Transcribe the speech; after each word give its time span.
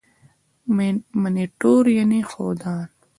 منیټور 1.21 1.83
یعني 1.97 2.19
ښودان. 2.29 2.81